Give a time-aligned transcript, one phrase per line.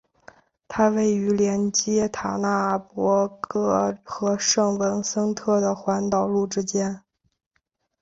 [0.67, 7.03] 它位于连接塔纳帕格和圣文森特的环岛路之间。